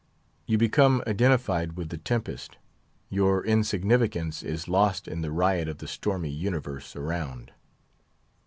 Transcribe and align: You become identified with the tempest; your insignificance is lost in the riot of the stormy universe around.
You 0.47 0.57
become 0.57 1.03
identified 1.05 1.77
with 1.77 1.89
the 1.89 1.97
tempest; 1.99 2.57
your 3.11 3.45
insignificance 3.45 4.41
is 4.41 4.67
lost 4.67 5.07
in 5.07 5.21
the 5.21 5.29
riot 5.31 5.67
of 5.67 5.77
the 5.77 5.87
stormy 5.87 6.31
universe 6.31 6.95
around. 6.95 7.51